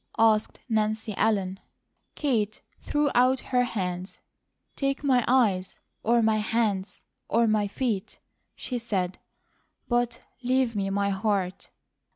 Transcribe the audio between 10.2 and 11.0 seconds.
leave me